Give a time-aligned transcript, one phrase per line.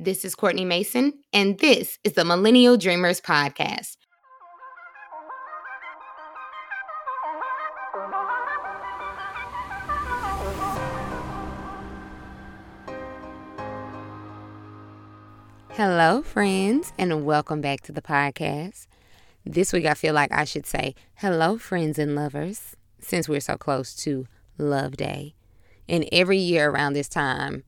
[0.00, 3.96] This is Courtney Mason, and this is the Millennial Dreamers Podcast.
[15.70, 18.86] Hello, friends, and welcome back to the podcast.
[19.44, 23.56] This week, I feel like I should say hello, friends and lovers, since we're so
[23.56, 24.28] close to
[24.58, 25.34] Love Day.
[25.88, 27.64] And every year around this time,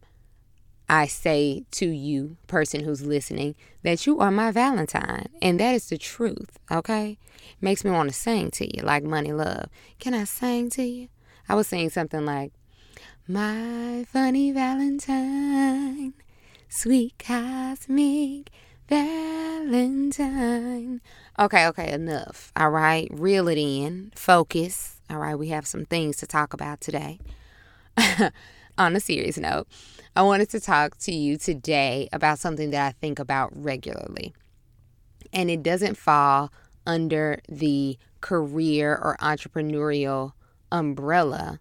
[0.91, 3.55] I say to you, person who's listening,
[3.85, 5.29] that you are my Valentine.
[5.41, 7.17] And that is the truth, okay?
[7.61, 9.69] Makes me want to sing to you like Money Love.
[10.01, 11.07] Can I sing to you?
[11.49, 12.53] I was saying something like,
[13.29, 16.15] My funny Valentine,
[16.69, 18.51] sweet cosmic
[18.89, 20.21] Valentine.
[21.39, 22.51] Okay, okay, enough.
[22.57, 25.01] All right, reel it in, focus.
[25.09, 27.21] All right, we have some things to talk about today.
[28.81, 29.69] On a serious note,
[30.17, 34.33] I wanted to talk to you today about something that I think about regularly.
[35.35, 36.51] And it doesn't fall
[36.87, 40.33] under the career or entrepreneurial
[40.73, 41.61] umbrella.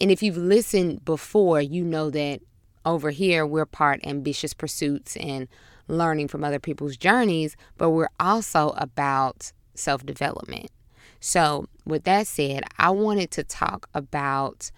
[0.00, 2.42] And if you've listened before, you know that
[2.86, 5.48] over here we're part ambitious pursuits and
[5.88, 10.70] learning from other people's journeys, but we're also about self development.
[11.18, 14.70] So, with that said, I wanted to talk about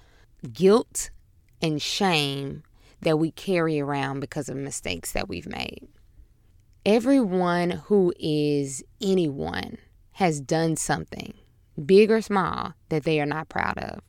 [0.51, 1.11] guilt
[1.65, 2.63] and shame
[3.01, 5.89] that we carry around because of mistakes that we've made.
[6.85, 9.79] Everyone who is anyone
[10.13, 11.33] has done something,
[11.87, 14.01] big or small, that they are not proud of.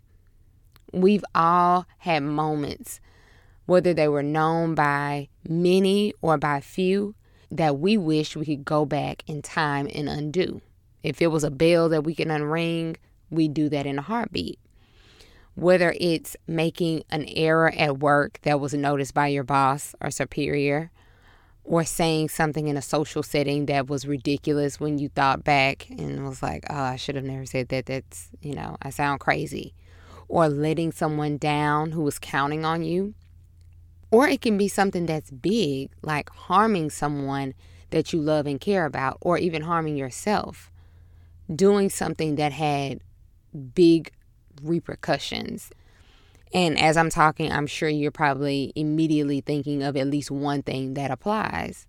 [0.91, 2.99] We've all had moments,
[3.67, 7.15] whether they were known by many or by few,
[7.49, 10.59] that we wish we could go back in time and undo.
[11.03, 12.97] If it was a bell that we can unring,
[13.29, 14.59] we do that in a heartbeat
[15.55, 20.91] whether it's making an error at work that was noticed by your boss or superior,
[21.63, 26.27] or saying something in a social setting that was ridiculous when you thought back and
[26.27, 27.87] was like, oh, I should have never said that.
[27.87, 29.73] That's, you know, I sound crazy.
[30.27, 33.15] Or letting someone down who was counting on you.
[34.11, 37.55] Or it can be something that's big, like harming someone
[37.89, 40.71] that you love and care about, or even harming yourself.
[41.53, 42.99] Doing something that had
[43.73, 44.11] big
[44.61, 45.69] repercussions.
[46.53, 50.93] And as I'm talking, I'm sure you're probably immediately thinking of at least one thing
[50.93, 51.87] that applies.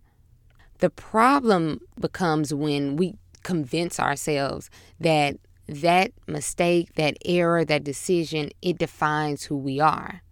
[0.79, 5.37] The problem becomes when we convince ourselves that
[5.69, 10.23] that mistake, that error, that decision, it defines who we are.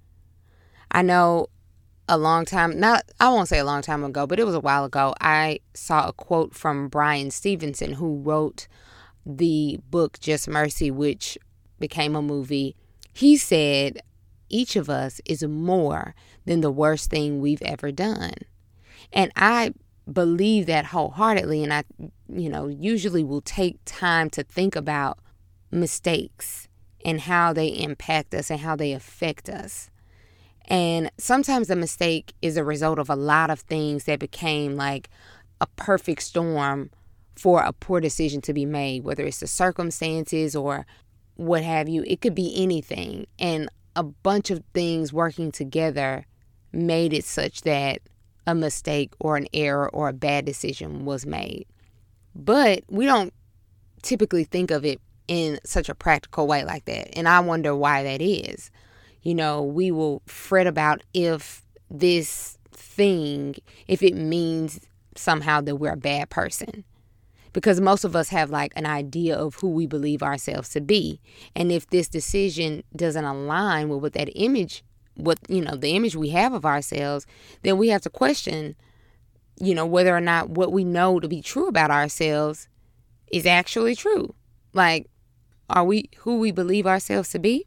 [0.91, 1.49] I know
[2.09, 4.61] a long time, not I won't say a long time ago, but it was a
[4.61, 8.69] while ago, I saw a quote from Bryan Stevenson who wrote
[9.25, 11.39] the book Just Mercy, which
[11.89, 12.75] became a movie,
[13.13, 14.01] he said,
[14.49, 16.15] each of us is more
[16.45, 18.35] than the worst thing we've ever done.
[19.13, 19.75] And I
[20.11, 21.63] believe that wholeheartedly.
[21.63, 21.85] And I,
[22.29, 25.19] you know, usually will take time to think about
[25.71, 26.69] mistakes
[27.05, 29.91] and how they impact us and how they affect us.
[30.67, 35.11] And sometimes a mistake is a result of a lot of things that became like
[35.61, 36.91] a perfect storm
[37.37, 40.87] for a poor decision to be made, whether it's the circumstances or
[41.37, 42.05] what have you.
[42.07, 43.27] It could be anything.
[43.39, 46.27] And a bunch of things working together
[46.73, 48.01] made it such that
[48.47, 51.67] a mistake or an error or a bad decision was made.
[52.35, 53.33] But we don't
[54.03, 57.17] typically think of it in such a practical way like that.
[57.17, 58.71] And I wonder why that is.
[59.23, 63.55] You know, we will fret about if this thing,
[63.87, 64.81] if it means
[65.17, 66.85] somehow that we're a bad person
[67.55, 71.21] because most of us have like an idea of who we believe ourselves to be.
[71.57, 74.85] And if this decision doesn't align with what that image,
[75.15, 77.27] what, you know, the image we have of ourselves,
[77.63, 78.75] then we have to question,
[79.61, 82.69] you know, whether or not what we know to be true about ourselves
[83.33, 84.35] is actually true.
[84.73, 85.09] Like,
[85.71, 87.67] are we who we believe ourselves to be?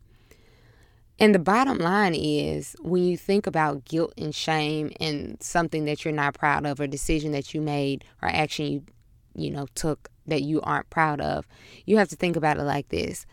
[1.17, 6.03] And the bottom line is when you think about guilt and shame and something that
[6.03, 8.83] you're not proud of, or decision that you made, or action you
[9.37, 11.47] you know, took that you aren't proud of,
[11.85, 13.25] you have to think about it like this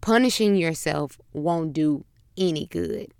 [0.00, 2.04] punishing yourself won't do
[2.36, 3.12] any good.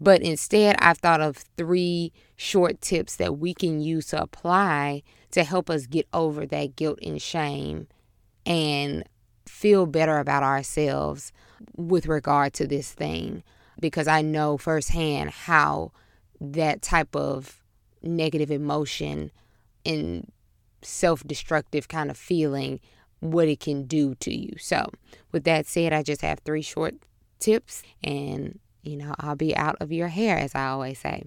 [0.00, 5.44] But instead, I've thought of three short tips that we can use to apply to
[5.44, 7.86] help us get over that guilt and shame
[8.44, 9.04] and
[9.46, 11.32] feel better about ourselves
[11.76, 13.42] with regard to this thing.
[13.80, 15.92] Because I know firsthand how
[16.40, 17.62] that type of
[18.02, 19.30] negative emotion
[19.86, 20.30] and
[20.86, 22.80] self destructive kind of feeling,
[23.20, 24.56] what it can do to you.
[24.58, 24.90] So,
[25.32, 26.94] with that said, I just have three short
[27.38, 31.24] tips, and you know, I'll be out of your hair, as I always say.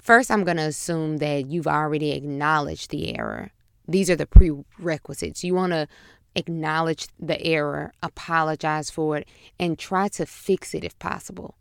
[0.00, 3.50] First, I'm going to assume that you've already acknowledged the error.
[3.86, 5.44] These are the prerequisites.
[5.44, 5.88] You want to
[6.34, 9.28] acknowledge the error, apologize for it,
[9.58, 11.56] and try to fix it if possible.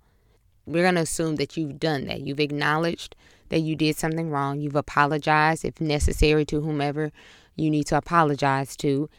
[0.66, 2.22] We're going to assume that you've done that.
[2.22, 3.16] You've acknowledged
[3.50, 4.60] that you did something wrong.
[4.60, 7.12] You've apologized, if necessary, to whomever
[7.56, 9.10] you need to apologize to.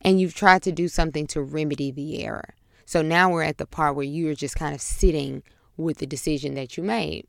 [0.00, 2.54] And you've tried to do something to remedy the error.
[2.84, 5.42] So now we're at the part where you're just kind of sitting
[5.76, 7.26] with the decision that you made.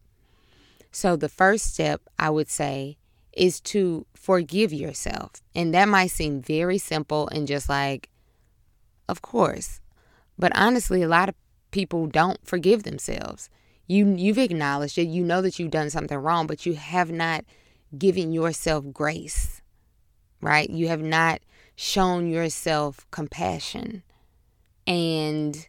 [0.92, 2.98] So the first step, I would say,
[3.34, 5.34] is to forgive yourself.
[5.56, 8.10] And that might seem very simple and just like,
[9.08, 9.82] of course.
[10.38, 11.36] But honestly, a lot of
[11.72, 13.50] people don't forgive themselves.
[13.90, 17.44] You you've acknowledged it, you know that you've done something wrong, but you have not
[17.98, 19.64] given yourself grace.
[20.42, 20.70] Right?
[20.70, 21.42] You have not
[21.76, 24.04] shown yourself compassion.
[24.86, 25.68] And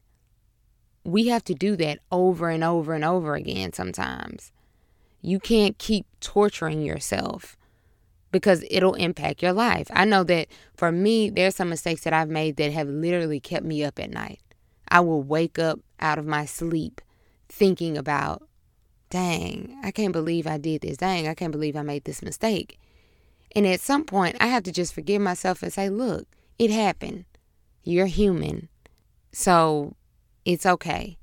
[1.02, 4.52] we have to do that over and over and over again sometimes.
[5.22, 7.56] You can't keep torturing yourself
[8.30, 9.88] because it'll impact your life.
[9.94, 13.64] I know that for me, there's some mistakes that I've made that have literally kept
[13.64, 14.40] me up at night.
[14.88, 17.00] I will wake up out of my sleep
[17.50, 18.48] thinking about,
[19.10, 20.96] dang, I can't believe I did this.
[20.96, 22.78] Dang, I can't believe I made this mistake.
[23.54, 26.26] And at some point, I have to just forgive myself and say, look,
[26.58, 27.24] it happened.
[27.82, 28.68] You're human.
[29.32, 29.96] So
[30.44, 31.18] it's okay.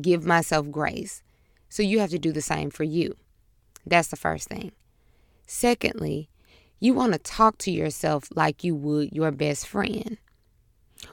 [0.00, 1.22] Give myself grace.
[1.68, 3.16] So you have to do the same for you.
[3.84, 4.72] That's the first thing.
[5.46, 6.28] Secondly,
[6.78, 10.18] you want to talk to yourself like you would your best friend.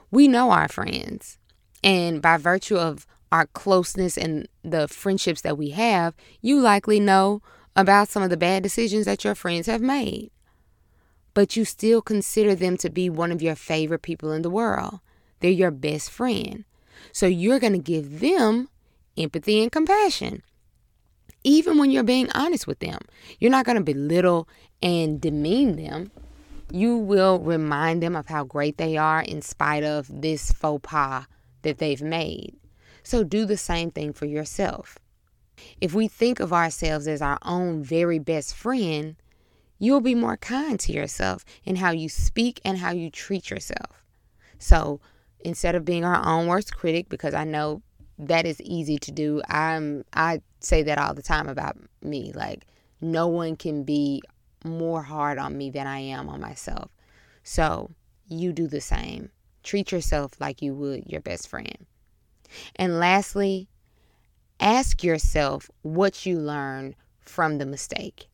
[0.10, 1.38] We know our friends,
[1.84, 7.42] and by virtue of our closeness and the friendships that we have, you likely know
[7.76, 10.32] about some of the bad decisions that your friends have made.
[11.34, 15.00] But you still consider them to be one of your favorite people in the world.
[15.40, 16.66] They're your best friend.
[17.14, 18.70] So you're going to give them
[19.18, 20.44] empathy and compassion
[21.44, 23.00] even when you're being honest with them.
[23.40, 24.48] You're not going to belittle
[24.82, 26.12] and demean them.
[26.72, 31.26] You will remind them of how great they are in spite of this faux pas
[31.64, 32.56] that they've made.
[33.04, 34.98] So do the same thing for yourself.
[35.80, 39.16] If we think of ourselves as our own very best friend,
[39.80, 44.04] you'll be more kind to yourself in how you speak and how you treat yourself.
[44.60, 45.02] So
[45.40, 47.82] instead of being our own worst critic, because I know
[48.22, 49.42] that is easy to do.
[49.50, 52.32] I'm I say that all the time about me.
[52.34, 52.66] Like
[53.02, 54.22] no one can be
[54.64, 56.92] more hard on me than I am on myself.
[57.44, 57.90] So,
[58.28, 59.32] you do the same.
[59.64, 61.88] Treat yourself like you would your best friend.
[62.76, 63.68] And lastly,
[64.60, 68.28] ask yourself what you learned from the mistake.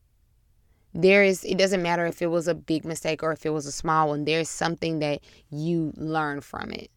[0.94, 3.66] There is, it doesn't matter if it was a big mistake or if it was
[3.66, 5.19] a small one, there's something that
[5.50, 6.90] you learn from it.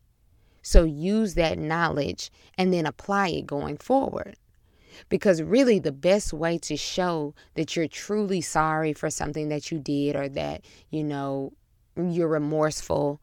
[0.63, 4.37] So use that knowledge and then apply it going forward.
[5.09, 9.79] Because really, the best way to show that you're truly sorry for something that you
[9.79, 11.53] did or that, you know,
[11.97, 13.21] you're remorseful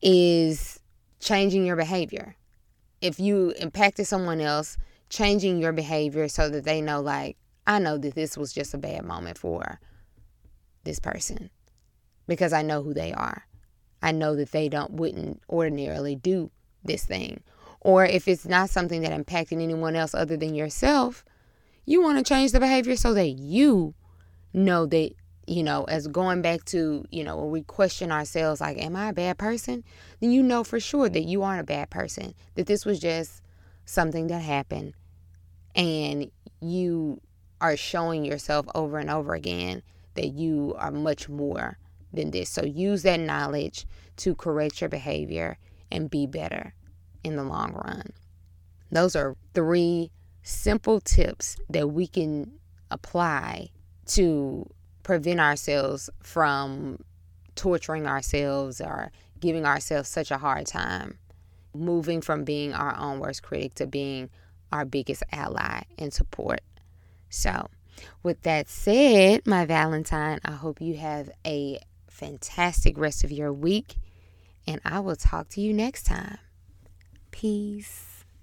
[0.00, 0.80] is
[1.20, 2.36] changing your behavior.
[3.02, 4.78] If you impacted someone else,
[5.10, 8.78] changing your behavior so that they know, like, I know that this was just a
[8.78, 9.80] bad moment for
[10.84, 11.50] this person
[12.26, 13.46] because I know who they are.
[14.02, 16.50] I know that they don't wouldn't ordinarily do
[16.84, 17.42] this thing.
[17.80, 21.24] Or if it's not something that impacted anyone else other than yourself,
[21.84, 23.94] you want to change the behavior so that you
[24.52, 25.12] know that,
[25.46, 29.08] you know, as going back to, you know, when we question ourselves, like, am I
[29.08, 29.84] a bad person?
[30.20, 33.42] Then you know for sure that you aren't a bad person, that this was just
[33.84, 34.94] something that happened.
[35.74, 36.30] And
[36.60, 37.20] you
[37.60, 39.82] are showing yourself over and over again
[40.14, 41.78] that you are much more
[42.12, 42.50] than this.
[42.50, 43.86] So use that knowledge
[44.18, 45.58] to correct your behavior
[45.90, 46.74] and be better
[47.24, 48.12] in the long run.
[48.90, 50.10] Those are three
[50.42, 52.52] simple tips that we can
[52.90, 53.70] apply
[54.06, 54.68] to
[55.02, 56.98] prevent ourselves from
[57.54, 61.18] torturing ourselves or giving ourselves such a hard time.
[61.74, 64.30] Moving from being our own worst critic to being
[64.70, 66.60] our biggest ally and support.
[67.30, 67.68] So,
[68.22, 73.96] with that said, my Valentine, I hope you have a fantastic rest of your week
[74.66, 76.38] and I will talk to you next time.
[77.30, 78.11] Peace.